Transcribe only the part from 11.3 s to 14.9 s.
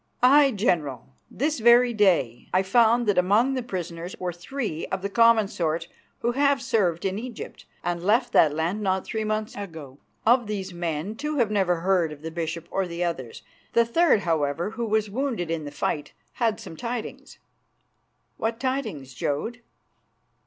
have never heard of the bishop or the others. The third, however, who